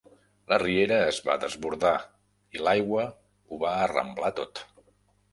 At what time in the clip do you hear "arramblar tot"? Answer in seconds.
3.83-4.63